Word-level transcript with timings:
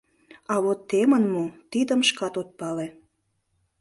А 0.53 0.55
вот 0.63 0.79
темын 0.89 1.23
мо— 1.33 1.45
тидым 1.71 2.01
шкат 2.09 2.33
ок 2.41 2.49
пале. 2.59 2.87